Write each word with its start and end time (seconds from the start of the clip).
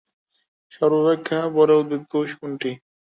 সর্বাপেক্ষা 0.71 1.39
বড় 1.57 1.71
উদ্ভিদকোষ 1.81 2.29
কোনটি? 2.39 2.71